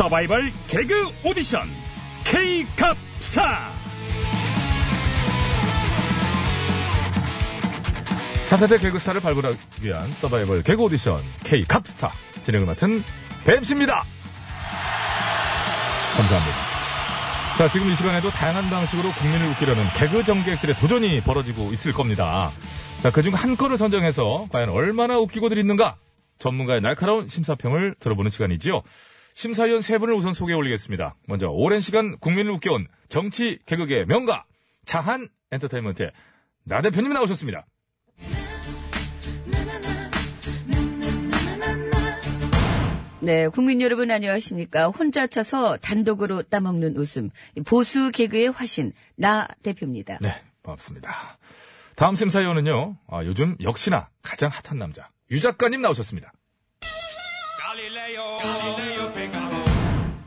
[0.00, 1.60] 서바이벌 개그 오디션
[2.24, 3.70] K캅스타
[8.46, 12.12] 차세대 개그스타를 발굴하기 위한 서바이벌 개그 오디션 K캅스타
[12.44, 13.04] 진행을 맡은
[13.44, 14.02] 뱀씨입니다.
[16.16, 16.56] 감사합니다.
[17.58, 22.52] 자 지금 이 시간에도 다양한 방식으로 국민을 웃기려는 개그 전객들의 도전이 벌어지고 있을 겁니다.
[23.02, 25.96] 자 그중 한 건을 선정해서 과연 얼마나 웃기고들 있는가?
[26.38, 28.80] 전문가의 날카로운 심사평을 들어보는 시간이지요
[29.34, 31.14] 심사위원 세 분을 우선 소개해 올리겠습니다.
[31.26, 34.44] 먼저 오랜 시간 국민을 웃겨온 정치 개그의 명가
[34.84, 36.12] 자한 엔터테인먼트의
[36.64, 37.66] 나 대표님 나오셨습니다.
[43.22, 44.88] 네, 국민 여러분 안녕하십니까.
[44.88, 47.28] 혼자 차서 단독으로 따먹는 웃음.
[47.66, 50.18] 보수 개그의 화신, 나 대표입니다.
[50.22, 51.38] 네, 반갑습니다.
[51.96, 52.96] 다음 심사위원은요.
[53.08, 56.32] 아, 요즘 역시나 가장 핫한 남자 유 작가님 나오셨습니다.
[58.18, 58.79] 오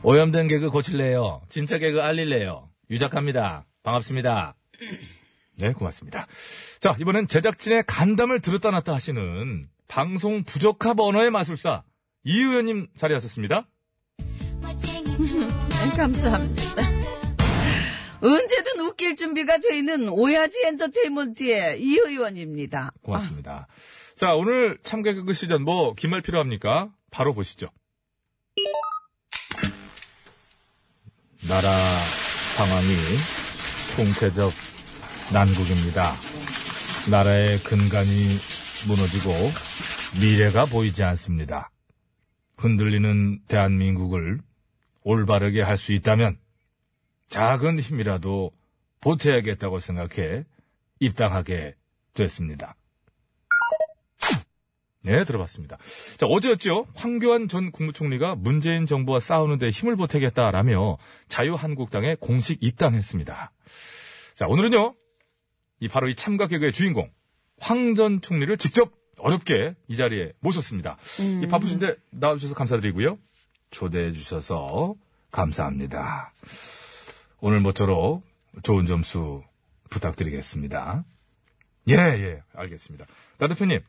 [0.05, 1.41] 염된 개그 고칠래요.
[1.49, 2.69] 진짜 개그 알릴래요.
[2.91, 3.65] 유 작가입니다.
[3.83, 4.55] 반갑습니다.
[5.59, 6.27] 네, 고맙습니다.
[6.79, 11.83] 자, 이번엔 제작진의 간담을 들었다 놨다 하시는 방송 부적합 언어의 마술사
[12.23, 13.67] 이 의원님 자리하셨습니다.
[14.19, 16.83] 네, 감사합니다.
[18.21, 22.91] 언제든 웃길 준비가 돼 있는 오야지 엔터테인먼트의 이 의원입니다.
[23.03, 23.67] 고맙습니다.
[24.15, 26.89] 자, 오늘 참개그 시전 뭐긴 말 필요합니까?
[27.11, 27.67] 바로 보시죠.
[31.53, 31.69] 나라
[32.55, 32.87] 상황이
[33.95, 34.51] 총체적
[35.31, 36.11] 난국입니다.
[37.11, 38.09] 나라의 근간이
[38.87, 39.31] 무너지고
[40.19, 41.69] 미래가 보이지 않습니다.
[42.57, 44.41] 흔들리는 대한민국을
[45.03, 46.39] 올바르게 할 수 있다면
[47.29, 48.51] 작은 힘이라도
[49.01, 50.45] 보태야겠다고 생각해
[51.01, 51.75] 입당하게
[52.15, 52.75] 됐습니다.
[55.03, 55.77] 네, 들어봤습니다.
[56.17, 56.87] 자, 어제였죠.
[56.95, 63.51] 황교안 전 국무총리가 문재인 정부와 싸우는데 힘을 보태겠다라며 자유한국당에 공식 입당했습니다.
[64.35, 64.95] 자, 오늘은요.
[65.81, 67.11] 이 바로 이 참가 개그의 주인공
[67.59, 70.97] 황 전 총리를 직접 어렵게 이 자리에 모셨습니다.
[71.43, 73.17] 이 바쁘신데 나와주셔서 감사드리고요.
[73.71, 74.95] 초대해 주셔서
[75.31, 76.31] 감사합니다.
[77.41, 78.23] 오늘 모쪼록
[78.63, 79.43] 좋은 점수
[79.89, 81.03] 부탁드리겠습니다.
[81.89, 83.05] 예, 예, 알겠습니다.
[83.37, 83.79] 나 대표님,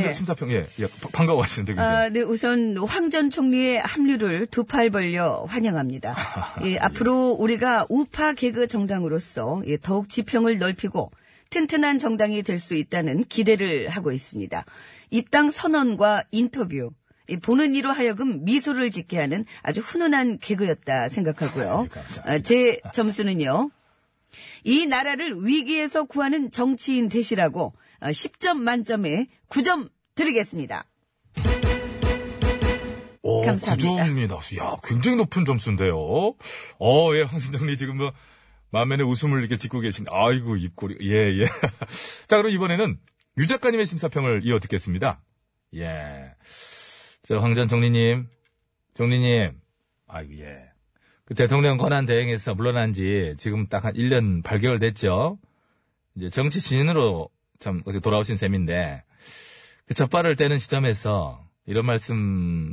[0.00, 0.12] 예.
[0.12, 1.96] 심사평, 예, 예, 바- 반가워하시는데, 굉장히.
[1.96, 6.14] 아, 네, 우선 황 전 총리의 합류를 두 팔 벌려 환영합니다.
[6.64, 11.10] 예, 앞으로 우리가 우파 개그 정당으로서 예, 더욱 지평을 넓히고
[11.50, 14.64] 튼튼한 정당이 될 수 있다는 기대를 하고 있습니다.
[15.10, 16.90] 입당 선언과 인터뷰,
[17.28, 21.82] 예, 보는 이로 하여금 미소를 짓게 하는 아주 훈훈한 개그였다 생각하고요.
[21.82, 22.30] 네, 감사합니다.
[22.32, 23.70] 아, 제 점수는요.
[24.64, 27.72] 이 나라를 위기에서 구하는 정치인 되시라고 어,
[28.10, 30.86] 10점 만점에 9점 드리겠습니다.
[33.22, 33.90] 오, 감사합니다.
[33.90, 34.58] 9점입니다.
[34.58, 35.96] 야, 굉장히 높은 점수인데요.
[35.96, 38.12] 어, 예, 황신정리 지금 뭐,
[38.70, 41.44] 만면에 웃음을 이렇게 짓고 계신, 아이고, 입꼬리, 예, 예.
[42.26, 42.98] 자, 그럼 이번에는
[43.38, 45.22] 유 작가님의 심사평을 이어 듣겠습니다.
[45.76, 46.34] 예.
[47.22, 48.26] 저, 황전 총리님,
[48.94, 49.52] 총리님,
[50.08, 50.72] 아이고, 예.
[51.24, 55.38] 그 대통령 권한 대행에서 물러난 지 지금 딱 한 1년 8개월 됐죠?
[56.16, 57.30] 이제 정치 신인으로
[57.62, 59.04] 참 어떻게 돌아오신 셈인데,
[59.86, 62.16] 그 첫발을 떼는 시점에서 이런 말씀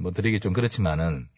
[0.01, 1.29] 뭐 드리기 좀 그렇지만은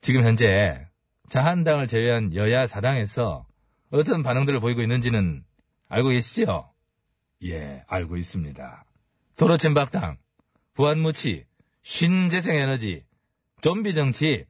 [0.00, 0.86] 지금 현재
[1.28, 3.46] 자한당을 제외한 여야 사당에서
[3.90, 5.44] 어떤 반응들을 보이고 있는지는
[5.88, 6.68] 알고 계시죠?
[7.44, 8.84] 예, 알고 있습니다.
[9.36, 10.16] 도로챔박당,
[10.74, 11.44] 부안무치,
[11.82, 13.04] 신재생에너지,
[13.60, 14.44] 좀비 정치,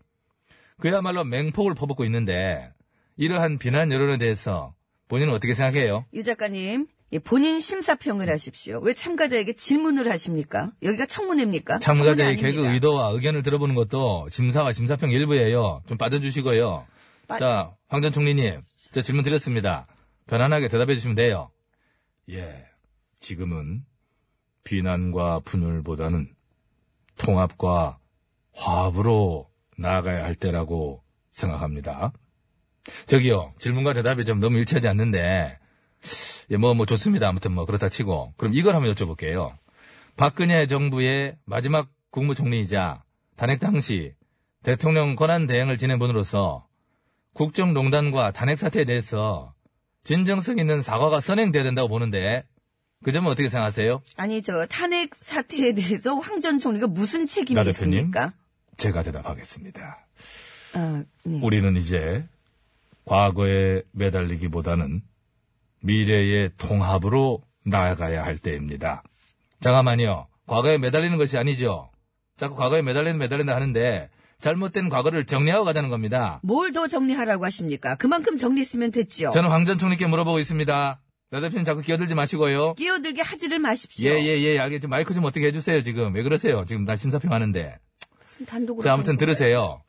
[0.78, 2.72] 그야말로 맹폭을 퍼붓고 있는데
[3.16, 4.74] 이러한 비난 여론에 대해서
[5.08, 6.06] 본인은 어떻게 생각해요?
[6.14, 8.80] 유 작가님, 예, 본인 심사평을 하십시오.
[8.82, 10.72] 왜 참가자에게 질문을 하십니까?
[10.82, 11.78] 여기가 청문회입니까?
[11.78, 12.66] 참가자의 개그.
[12.66, 15.82] 의도와 의견을 들어보는 것도 심사와 심사평 일부예요.
[15.86, 16.86] 좀 빠져주시고요.
[17.28, 18.60] 빠- 자, 황 전 총리님,
[18.92, 19.86] 저 질문 드렸습니다.
[20.26, 21.50] 편안하게 대답해 주시면 돼요.
[22.30, 22.66] 예,
[23.20, 23.84] 지금은
[24.64, 26.34] 비난과 분열보다는
[27.18, 27.98] 통합과
[28.52, 29.48] 화합으로
[29.78, 32.12] 나아가야 할 때라고 생각합니다.
[33.06, 35.58] 저기요, 질문과 대답이 좀 너무 일치하지 않는데,
[36.50, 37.28] 예, 뭐, 뭐 좋습니다.
[37.28, 38.34] 아무튼 뭐 그렇다 치고.
[38.36, 39.56] 그럼 이걸 한번 여쭤볼게요.
[40.16, 43.02] 박근혜 정부의 마지막 국무총리이자
[43.36, 44.14] 탄핵 당시
[44.62, 46.66] 대통령 권한 대행을 지낸 분으로서
[47.34, 49.52] 국정농단과 탄핵 사태에 대해서
[50.04, 52.44] 진정성 있는 사과가 선행돼야 된다고 보는데
[53.04, 54.00] 그 점은 어떻게 생각하세요?
[54.16, 57.98] 아니, 저 탄핵 사태에 대해서 황 전 총리가 무슨 책임이 나 대표님?
[57.98, 58.32] 있습니까?
[58.78, 59.98] 제가 대답하겠습니다.
[60.74, 61.40] 아, 네.
[61.42, 62.24] 우리는 이제
[63.04, 65.02] 과거에 매달리기보다는
[65.82, 69.02] 미래의 통합으로 나아가야 할 때입니다.
[69.60, 70.26] 잠깐만요.
[70.46, 71.90] 과거에 매달리는 것이 아니죠.
[72.36, 74.08] 자꾸 과거에 매달리는 매달린다 하는데
[74.40, 76.40] 잘못된 과거를 정리하고 가자는 겁니다.
[76.42, 77.96] 뭘 더 정리하라고 하십니까?
[77.96, 79.30] 그만큼 정리했으면 됐죠.
[79.30, 81.00] 저는 황 전 총리께 물어보고 있습니다.
[81.30, 82.74] 나 대표님 자꾸 끼어들지 마시고요.
[82.74, 84.10] 끼어들게 하지를 마십시오.
[84.10, 84.88] 예, 예, 예, 알겠죠.
[84.88, 86.14] 마이크 좀 어떻게 해주세요, 지금.
[86.14, 86.64] 왜 그러세요?
[86.68, 87.78] 지금 나 심사평 하는데.
[88.46, 88.84] 단독으로.
[88.84, 89.16] 자, 아무튼.
[89.16, 89.82] 들으세요.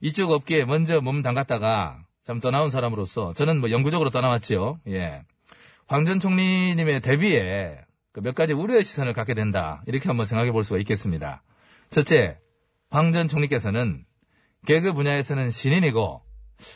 [0.00, 4.80] 이쪽 업계에 먼저 몸 담갔다가 참 떠나온 사람으로서 저는 뭐 영구적으로 떠나왔지요.
[4.88, 5.22] 예.
[5.86, 7.78] 황 전 총리님의 데뷔에
[8.12, 9.82] 그몇 가지 우려의 시선을 갖게 된다.
[9.86, 11.42] 이렇게 한번 생각해 볼 수가 있겠습니다.
[11.88, 12.36] 첫째,
[12.90, 14.04] 황 전 총리께서는
[14.66, 16.20] 개그 분야에서는 신인이고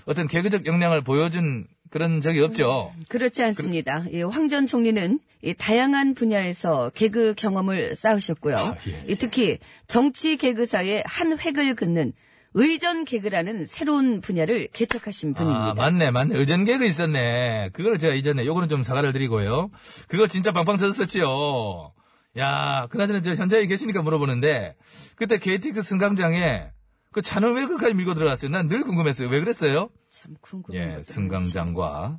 [0.06, 2.90] 어떤 개그적 역량을 보여준 그런 적이 없죠.
[3.10, 4.06] 그렇지 않습니다.
[4.10, 8.56] 예, 황전 총리는 이 다양한 분야에서 개그 경험을 쌓으셨고요.
[8.56, 12.14] 아, 예, 이 특히 정치 개그사의 한 획을 긋는
[12.54, 15.70] 의전 개그라는 새로운 분야를 개척하신 분입니다.
[15.70, 16.36] 아, 맞네, 맞네.
[16.36, 17.70] 의전 개그 있었네.
[17.72, 19.70] 그걸 제가 이전에 요거는 좀 사과를 드리고요.
[20.08, 21.92] 그거 진짜 빵빵 터졌었지요.
[22.38, 24.76] 야, 그나저나 저 현장에 계시니까 물어보는데
[25.16, 26.70] 그때 KTX 승강장에
[27.10, 28.50] 그 차는 왜 그까지 밀고 들어갔어요?
[28.50, 29.28] 난 늘 궁금했어요.
[29.28, 29.90] 왜 그랬어요?
[30.10, 32.18] 참 궁금한 예, 승강장과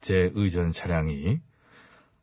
[0.00, 1.40] 제 의전 차량이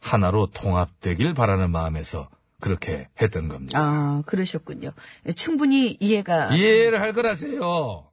[0.01, 2.29] 하나로 통합되길 바라는 마음에서
[2.69, 3.79] 그렇게 했던 겁니다.
[3.79, 4.91] 아, 그러셨군요.
[5.27, 6.55] 예, 충분히 이해가.
[6.55, 8.11] 이해를 할 거라세요.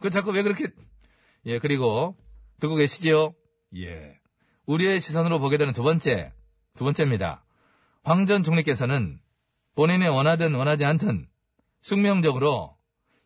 [0.00, 0.66] 그 자꾸 왜 그렇게
[1.46, 2.16] 예 그리고
[2.58, 3.32] 듣고 계시지요?
[3.76, 4.18] 예.
[4.66, 6.32] 우리의 시선으로 보게 되는 두 번째
[6.76, 7.44] 두 번째입니다.
[8.02, 9.20] 황 전 총리께서는
[9.76, 11.28] 본인이 원하든 원하지 않든
[11.82, 12.76] 숙명적으로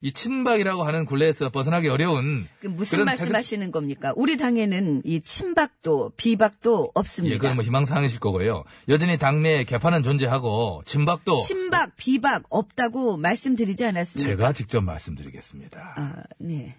[0.05, 4.13] 이 친박이라고 하는 굴레에서 벗어나기 어려운 그 무슨 말씀하시는 겁니까?
[4.17, 7.35] 우리 당에는 이 친박도 비박도 없습니다.
[7.35, 8.65] 예, 그건 뭐 희망사항이실 거고요.
[8.91, 14.31] 여전히 당내에 개파는 존재하고 친박도 친박, 비박 없다고 말씀드리지 않았습니까?
[14.31, 15.95] 제가 직접 말씀드리겠습니다.
[15.97, 16.77] 아, 네.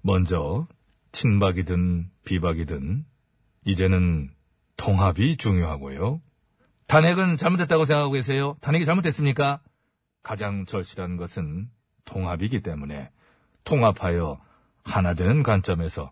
[0.00, 0.68] 먼저
[1.10, 3.04] 친박이든 비박이든
[3.64, 4.30] 이제는
[4.76, 6.22] 통합이 중요하고요.
[6.86, 8.56] 탄핵은 잘못됐다고 생각하고 계세요?
[8.60, 9.62] 탄핵이 잘못됐습니까?
[10.22, 11.70] 가장 절실한 것은
[12.08, 13.10] 통합이기 때문에
[13.64, 14.40] 통합하여
[14.82, 16.10] 하나 되는 관점에서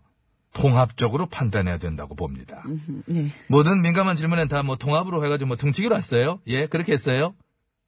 [0.53, 2.61] 통합적으로 판단해야 된다고 봅니다.
[2.67, 3.31] 음, 네.
[3.47, 6.39] 모든 민감한 질문엔 다 뭐 통합으로 해가지고 뭐 등치기로 했어요?
[6.47, 7.33] 예, 그렇게 했어요?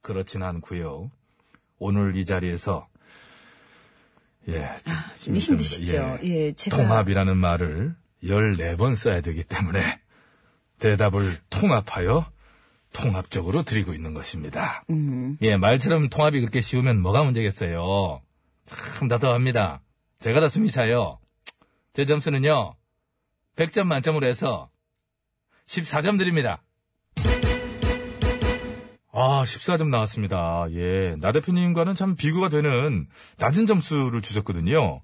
[0.02, 1.12] 그렇진 않고요.
[1.78, 2.88] 오늘 이 자리에서
[4.50, 4.80] 예, 아,
[5.22, 6.20] 좀 힘드시죠?
[6.24, 6.76] 예, 제가.
[6.78, 10.00] 통합이라는 말을 14번 써야 되기 때문에
[10.80, 12.26] 대답을 통합하여
[12.94, 14.83] 통합적으로 드리고 있는 것입니다.
[14.89, 18.21] 음, 예, 말처럼 통합이 그렇게 쉬우면 뭐가 문제겠어요.
[18.65, 19.81] 참 답답합니다.
[20.19, 21.19] 제가 다 숨이 차요.
[21.94, 22.75] 제 점수는요,
[23.56, 24.69] 100점 만점으로 해서
[25.68, 26.62] 14점 드립니다.
[29.12, 30.65] 아, 14점 나왔습니다.
[30.71, 33.07] 예, 나 대표님과는 참 비교가 되는
[33.38, 35.01] 낮은 점수를 주셨거든요.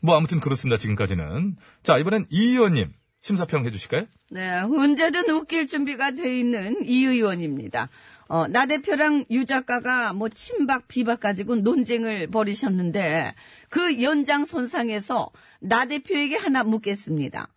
[0.00, 0.76] 뭐 아무튼 그렇습니다.
[0.76, 1.56] 지금까지는.
[1.82, 2.92] 자, 이번엔 이 의원님
[3.28, 4.04] 심사평 해주실까요?
[4.32, 7.88] 네, 언제든 웃길 준비가 돼 있는 이 의원입니다.
[8.28, 13.34] 어, 나 대표랑 유 작가가 뭐 친박, 비박 가지고 논쟁을 벌이셨는데
[13.70, 15.30] 그 연장선상에서
[15.60, 17.48] 나 대표에게 하나 묻겠습니다.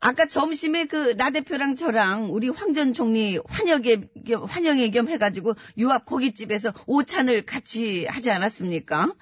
[0.00, 5.54] 아까 점심에 그 나 대표랑 저랑 우리 황 전 총리 환영회 겸, 환영회 겸 해가지고
[5.78, 9.14] 유앞 고깃집에서 오찬을 같이 하지 않았습니까?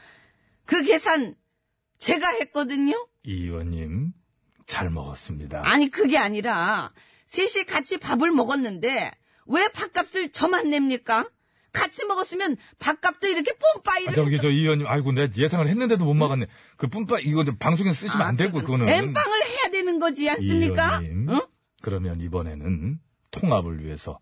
[0.65, 1.35] 그 계산
[1.99, 3.07] 제가 했거든요.
[3.27, 4.13] 이 의원님
[4.67, 5.63] 잘 먹었습니다.
[5.65, 6.93] 아니 그게 아니라
[7.27, 9.11] 셋이 같이 밥을 먹었는데
[9.47, 11.29] 왜 밥값을 저만 냅니까?
[11.73, 16.15] 같이 먹었으면 밥값도 이렇게 뽐빠이를 아, 저기 저 이 의원님 아이고 내가 예상을 했는데도 못
[16.15, 16.47] 막았네.
[16.77, 20.99] 그 뿜빠 이거 좀 방송에서 쓰시면 안 되고 그거는 엠빵을 해야 되는 거지 이 않습니까?
[21.01, 21.41] 의원님 응?
[21.83, 23.01] 그러면 이번에는
[23.33, 24.19] 통합을 위해서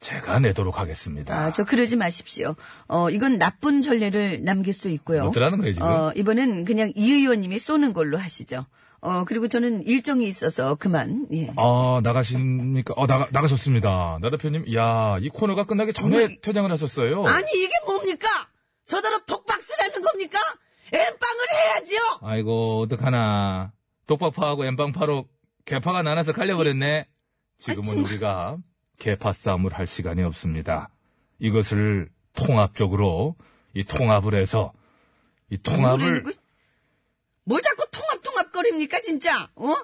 [0.00, 1.36] 제가 내도록 하겠습니다.
[1.36, 2.54] 아, 저 그러지 마십시오.
[2.88, 5.24] 어, 이건 나쁜 전례를 남길 수 있고요.
[5.24, 5.86] 어쩌라는 거예요, 지금?
[5.88, 8.66] 어, 이번엔 그냥 이 의원님이 쏘는 걸로 하시죠.
[9.00, 11.52] 어, 그리고 저는 일정이 있어서 그만, 예.
[11.56, 12.94] 아, 나가십니까?
[12.96, 14.18] 어, 나가, 나가셨습니다.
[14.20, 17.24] 나 대표님, 이야, 이 코너가 끝나기 전에 뭐, 퇴장을 하셨어요.
[17.26, 18.26] 아니, 이게 뭡니까?
[18.86, 20.38] 저더러 독박스라는 겁니까?
[20.92, 21.98] 엠빵을 해야지요!
[22.22, 23.72] 아이고, 어떡하나.
[24.06, 25.28] 독박파하고 엠빵파로
[25.64, 27.06] 개파가 나눠서 갈려버렸네.
[27.58, 28.04] 지금은 정말.
[28.10, 28.56] 우리가
[28.98, 30.88] 개파 싸움을 할 시간이 없습니다.
[31.38, 33.36] 이것을 통합적으로,
[33.74, 34.72] 이 통합을 해서,
[35.50, 36.32] 이 통합을, 거-
[37.44, 38.02] 뭘 자꾸 통
[38.58, 39.50] 합 통합거립니까 진짜?
[39.54, 39.74] 어?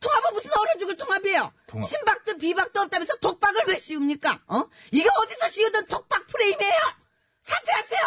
[0.00, 1.52] 통합은 무슨 얼어 죽을 통합이에요?
[1.66, 1.86] 통합.
[1.88, 4.42] 친박도 비박도 없다면서 독박을 왜 씌웁니까?
[4.46, 4.64] 어?
[4.92, 6.78] 이게 어디서 씌우던 독박 프레임이에요?
[7.42, 8.00] 사퇴하세요!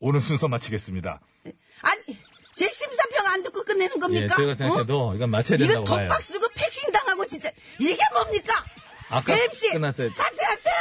[0.00, 1.20] 오늘 순서 마치겠습니다.
[1.82, 2.02] 아니
[2.54, 4.36] 제 심사평 안 듣고 끝내는 예, 겁니까?
[4.36, 5.60] 제가 생각해도 이건 맞춰야 어?
[5.62, 6.08] 이거 된다고 봐요.
[6.08, 7.50] 독박 쓰고 패싱 당하고 진짜
[7.80, 8.64] 이게 뭡니까?
[9.10, 10.10] 아까 MC 끝났어요.
[10.10, 10.74] 사퇴하세요!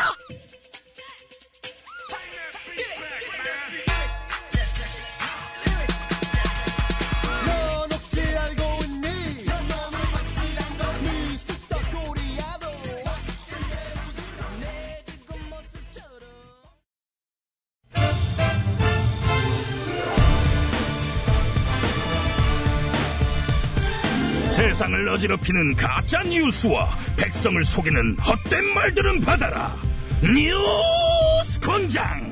[24.77, 29.75] 세상을 어지럽히는 가짜 뉴스와 백성을 속이는 헛된 말들은 받아라.
[30.21, 32.29] 뉴스 권장.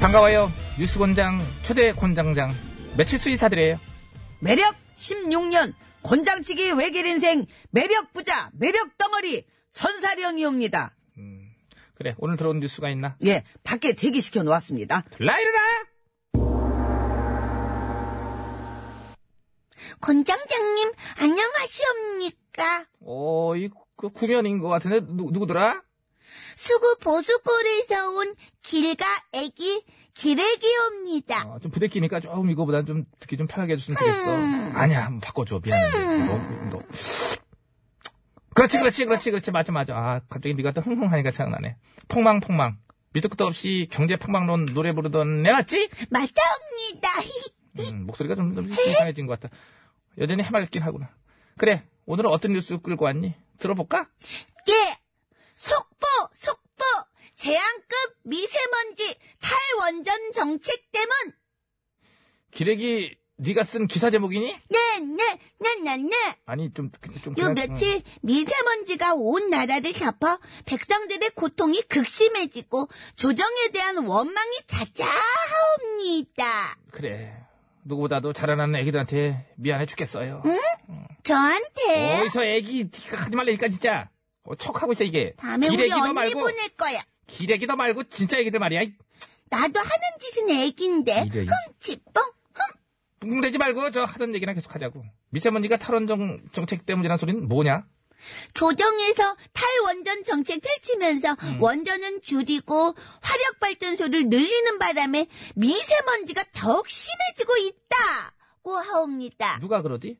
[0.00, 0.52] 반가워요.
[0.78, 2.54] 뉴스곤장 초대 곤장장
[2.96, 3.80] 매칠수 이사들이에요.
[4.38, 5.74] 매력 16년
[6.04, 10.95] 권장치기 외길 인생 매력 부자 매력 덩어리 전사령이옵니다.
[11.96, 13.16] 그래 오늘 들어온 뉴스가 있나?
[13.24, 15.02] 예, 밖에 대기시켜 놓았습니다.
[15.18, 15.58] 라이르라.
[20.00, 22.86] 권장장님, 안녕하시옵니까?
[23.00, 25.82] 오, 이그 구면인 것 같은데 누, 누구더라?
[26.54, 29.82] 수구 보수골에서 온 길가 애기
[30.14, 31.46] 기레기옵니다.
[31.48, 34.78] 어, 좀 부대끼니까 좀 이거보다 좀 듣기 좀 편하게 해줬으면 좋겠어.
[34.78, 35.60] 아니야, 한번 바꿔줘.
[35.62, 36.26] 미안해.
[36.26, 36.38] 너,
[36.70, 36.82] 너.
[38.56, 39.50] 그렇지, 그렇지, 그렇지, 그렇지.
[39.50, 39.94] 맞아, 맞아.
[39.94, 41.76] 아, 갑자기 네가 또 흥흥하니까 생각나네.
[42.08, 42.78] 폭망, 폭망.
[43.12, 45.90] 밑도 끝도 없이 경제 폭망론 노래 부르던 애 맞지?
[46.08, 47.08] 맞사옵니다.
[47.92, 49.54] 음, 목소리가 좀, 좀 이상해진 것 같다.
[50.18, 51.10] 여전히 해맑긴 하구나.
[51.58, 53.34] 그래, 오늘은 어떤 뉴스 끌고 왔니?
[53.58, 54.08] 들어볼까?
[54.68, 54.96] 예,
[55.54, 56.84] 속보, 속보,
[57.36, 61.10] 제한급 미세먼지 탈원전 정책 때문.
[62.50, 64.46] 기레기, 네가 쓴 기사 제목이니?
[64.46, 66.10] 네, 네, 네, 네, 네.
[66.46, 66.90] 아니, 좀,
[67.22, 67.32] 좀.
[67.32, 76.44] 요 그냥- 며칠 미세먼지가 온 나라를 덮어 백성들의 고통이 극심해지고 조정에 대한 원망이 자자하옵니다.
[76.44, 77.36] 음, 그래.
[77.84, 80.42] 누구보다도 자라나는 애기들한테 미안해 죽겠어요.
[81.22, 84.08] 저한테 어디서 애기 티가 하지 말라니까 진짜.
[84.44, 85.34] 어, 척하고 있어 이게.
[85.36, 86.98] 다음에 우리 기레기도 언니 말고 보낼 거야.
[87.26, 88.82] 기레기도 말고 진짜 애기들 말이야.
[88.82, 88.92] 이,
[89.50, 91.46] 나도 하는 짓은 애긴데 이래, 이.
[91.46, 92.22] 흠치뽕
[93.20, 95.04] 붕대지 말고 저 하던 얘기나 계속 하자고.
[95.30, 97.84] 미세먼지가 탈원 정, 정책 때문이란 소리는 뭐냐?
[98.54, 101.62] 조정에서 탈원전 정책 펼치면서 음.
[101.62, 109.58] 원전은 줄이고 화력 발전소를 늘리는 바람에 미세먼지가 더욱 심해지고 있다고 하옵니다.
[109.60, 110.18] 누가 그러디?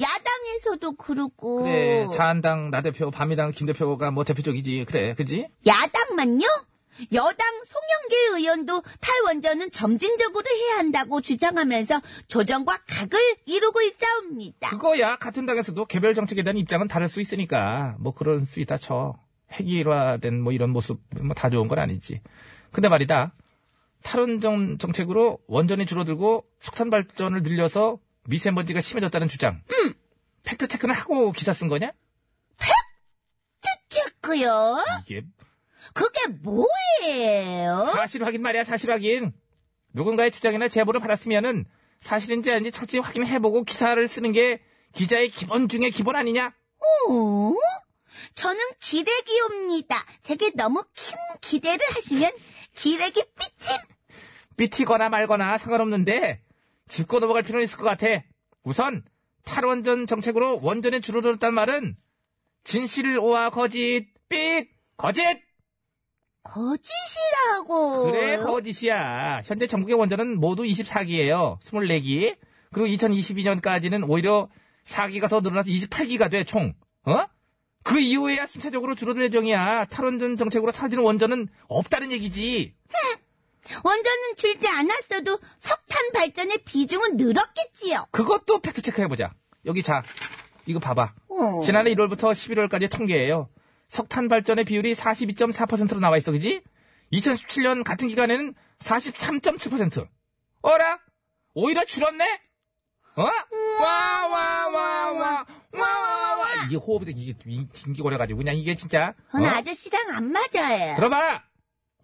[0.00, 2.06] 야당에서도 그러고 그래.
[2.12, 4.86] 자한당 나 대표, 밤이당 김 대표가 뭐 대표적이지.
[4.86, 5.14] 그래.
[5.14, 5.48] 그지?
[5.66, 6.46] 야당만요?
[7.12, 14.70] 여당 송영길 의원도 탈원전은 점진적으로 해야 한다고 주장하면서 조정과 각을 이루고 있사옵니다.
[14.70, 15.16] 그거야.
[15.16, 17.96] 같은 당에서도 개별 정책에 대한 입장은 다를 수 있으니까.
[17.98, 19.14] 뭐 그럴 수 있다 쳐.
[19.52, 22.20] 핵일화된 뭐 이런 모습 뭐 다 좋은 건 아니지.
[22.70, 23.34] 근데 말이다.
[24.02, 29.62] 탈원전 정책으로 원전이 줄어들고 석탄 발전을 늘려서 미세먼지가 심해졌다는 주장.
[30.44, 31.92] 팩트 체크는 하고 기사 쓴 거냐?
[33.88, 34.78] 체크요?
[35.06, 35.22] 이게
[35.94, 37.92] 그게 뭐예요?
[37.94, 39.32] 사실 확인 말이야, 사실 확인.
[39.92, 41.66] 누군가의 주장이나 제보를 받았으면은
[42.00, 44.60] 사실인지 아닌지 철저히 확인해보고 기사를 쓰는 게
[44.92, 46.46] 기자의 기본 중에 기본 아니냐?
[46.46, 47.54] 어?
[48.34, 49.96] 저는 기레기옵니다.
[50.22, 52.30] 제게 너무 큰 기대를 하시면
[52.74, 53.76] 기레기 삐침.
[54.56, 56.42] 삐티거나 말거나 상관없는데
[56.88, 58.22] 짚고 넘어갈 필요는 있을 것 같아.
[58.62, 59.04] 우선
[59.44, 61.96] 탈원전 정책으로 원전에 줄어들었단 말은
[62.64, 65.22] 진실 오와 거짓 삑 거짓
[66.42, 68.10] 거짓이라고.
[68.10, 69.42] 그래 거짓이야.
[69.44, 71.58] 현재 전국의 원전은 모두 24기예요.
[71.60, 72.36] 24기.
[72.72, 74.48] 그리고 2022년까지는 오히려
[74.84, 76.72] 4기가 더 늘어나서 28기가 돼 총.
[77.04, 77.24] 어?
[77.84, 79.86] 그 이후에야 순차적으로 줄어들 예정이야.
[79.86, 82.74] 탈원전 정책으로 사라지는 원전은 없다는 얘기지.
[83.84, 88.06] 원전은 줄지 않았어도 석탄 발전의 비중은 늘었겠지요.
[88.10, 89.34] 그것도 팩트체크 해보자.
[89.66, 90.02] 여기 자,
[90.66, 91.14] 이거 봐봐.
[91.28, 91.62] 어.
[91.64, 93.48] 지난해 1월부터 11월까지 통계예요.
[93.92, 96.62] 석탄 발전의 비율이 42.4%로 나와 있어, 그지?
[97.12, 100.08] 2017년 같은 기간에는 43.7%.
[100.62, 100.98] 어라?
[101.52, 102.40] 오히려 줄었네?
[103.16, 103.22] 어?
[103.22, 106.46] 와, 와, 와, 와, 와, 와.
[106.66, 107.34] 이게 호흡이 이게
[107.74, 109.12] 긴기거려가지고 그냥 이게 진짜.
[109.30, 109.50] 저는 어?
[109.52, 110.96] 아저씨랑 안 맞아요.
[110.96, 111.42] 들어봐!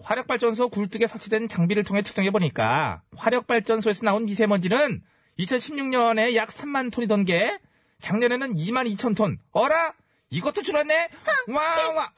[0.02, 5.02] 화력발전소 굴뚝에 설치된 장비를 통해 측정해보니까 화력발전소에서 나온 미세먼지는
[5.38, 7.58] 2016년에 약 3만 톤이던 게
[8.02, 9.38] 작년에는 2만 2천 톤.
[9.52, 9.94] 어라?
[10.30, 11.08] 이것도 줄었네?
[11.48, 12.12] 와, 와.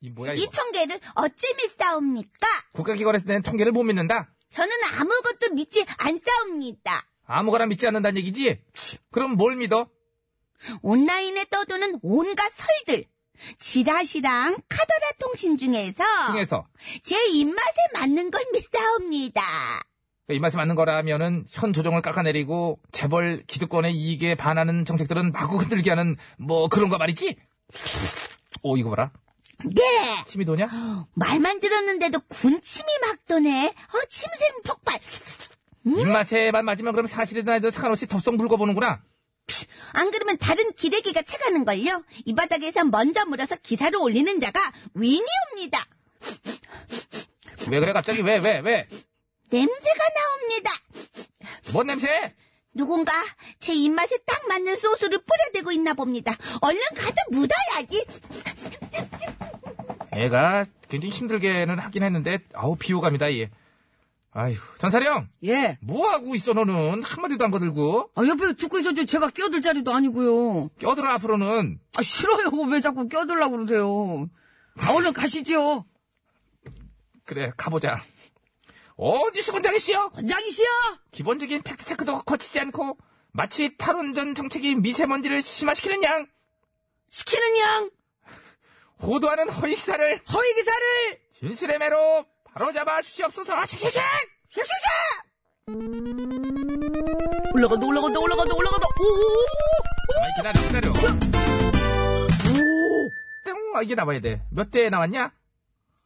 [0.00, 0.50] 이 뭐야, 이 이거.
[0.50, 2.46] 통계를 어찌 믿사옵니까?
[2.72, 4.28] 국가기관에서 낸 통계를 못 믿는다?
[4.52, 7.06] 저는 아무것도 믿지 않사옵니다.
[7.26, 8.60] 아무거나 믿지 않는다는 얘기지?
[9.10, 9.88] 그럼 뭘 믿어?
[10.82, 13.04] 온라인에 떠도는 온갖 설들.
[13.58, 16.66] 지라시랑 카더라 통신 중에서 중에서.
[17.02, 19.42] 제 입맛에 맞는 걸 믿사옵니다.
[20.30, 26.16] 이 말씀 맞는 거라면은 현 조정을 깎아내리고 재벌 기득권의 이익에 반하는 정책들은 마구 흔들게 하는
[26.38, 27.36] 뭐 그런 거 말이지?
[28.62, 29.12] 오 이거 봐라
[29.64, 30.24] 네!
[30.26, 30.68] 침이 도냐?
[31.14, 33.68] 말만 들었는데도 군침이 막 도네.
[33.68, 34.98] 어, 침샘 폭발.
[35.86, 39.02] 입맛에만 맞으면 그럼 사실이든 아니든 상관없이 덥석 물고 보는구나
[39.92, 42.02] 안 그러면 다른 기레기가 채가는걸요?
[42.24, 45.86] 이 바닥에서 먼저 물어서 기사를 올리는 자가 윈이옵니다.
[47.70, 48.88] 왜 그래 갑자기 왜왜 왜?
[49.50, 50.70] 냄새가 나옵니다.
[51.72, 52.34] 뭔 냄새?
[52.74, 53.12] 누군가
[53.60, 56.36] 제 입맛에 딱 맞는 소스를 뿌려대고 있나 봅니다.
[56.60, 58.04] 얼른 가서 묻어야지.
[60.12, 63.50] 애가 굉장히 힘들게는 하긴 했는데 아우 비호감이다 얘.
[64.36, 65.78] 아휴 전사령 예.
[65.80, 69.04] 뭐 하고 있어 너는 한마디도 안 거들고 아, 옆에 듣고 있었죠.
[69.04, 70.70] 제가 껴들 자리도 아니고요.
[70.80, 72.50] 껴들어 앞으로는 아, 싫어요.
[72.68, 74.28] 왜 자꾸 껴들라고 그러세요.
[74.78, 75.84] 아, 얼른 가시죠.
[77.24, 78.02] 그래 가보자.
[78.96, 80.12] 어디서 권장이시여?
[80.28, 80.66] 장이시여!
[81.10, 82.96] 기본적인 팩트 체크도 거치지 않고
[83.32, 86.26] 마치 탈원전 정책이 미세먼지를 심화시키는 양
[87.10, 87.90] 시키는 양,
[89.02, 91.20] 호도하는 허위 기사를 허위 기사를!
[91.32, 92.24] 진실의 매로
[92.54, 93.64] 바로잡아 주시옵소서.
[93.66, 94.00] 씩씩씩.
[97.54, 98.86] 올라간다, 올라간다, 올라간다, 올라간다.
[99.00, 99.04] 오!
[100.22, 100.92] 아이, 기다려 기다려.
[103.44, 104.42] 뿅 아, 이게 나와야 돼.
[104.50, 105.32] 몇 대 나왔냐?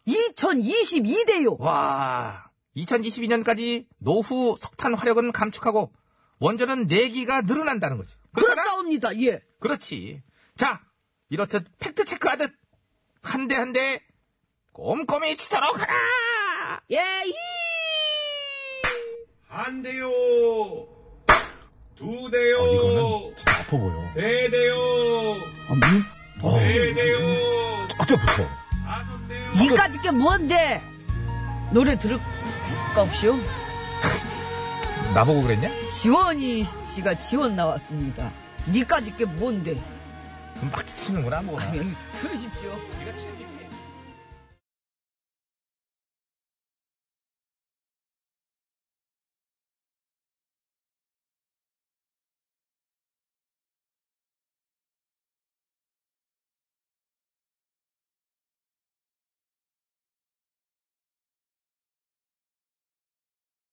[0.07, 1.59] 2022대요.
[1.61, 2.48] 와
[2.79, 5.93] 2022년까지 노후 석탄 화력은 감축하고
[6.41, 8.15] 원전은 내기가 늘어난다는 거지.
[8.33, 8.63] 그렇잖아?
[8.63, 9.21] 그렇사옵니다.
[9.23, 9.41] 예.
[9.61, 10.23] 그렇지.
[10.57, 10.81] 자,
[11.31, 12.53] 이렇듯 팩트 체크하듯
[13.23, 14.03] 한 대 한 대
[14.73, 15.93] 꼼꼼히 치도록 하라.
[16.93, 17.33] 예, 이!
[19.49, 20.09] 한 대요.
[21.97, 22.57] 두 대요.
[22.73, 24.09] 이거는 진짜 아파 보여.
[24.15, 24.77] 세 대요.
[25.69, 25.75] 아,
[26.61, 27.19] 네 대요.
[27.99, 28.49] 어쩌부터.
[28.87, 29.53] 다섯 대요.
[29.61, 30.81] 니까짓 게 뭔데?
[31.71, 32.19] 노래 들을
[32.95, 33.37] 거 없이요?
[35.15, 35.71] 나보고 그랬냐?
[35.91, 38.31] 지원이 씨가 지원 나왔습니다.
[38.69, 39.81] 니까짓 게 뭔데?
[40.71, 41.61] 막 치는구나 뭐.
[41.61, 42.71] 아니, 들으십시오.
[42.99, 43.58] 네가 치는 게